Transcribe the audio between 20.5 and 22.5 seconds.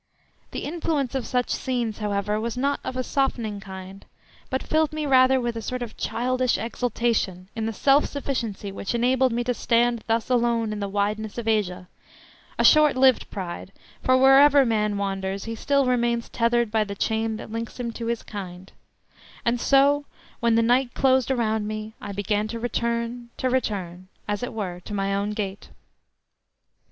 the night closed around me I began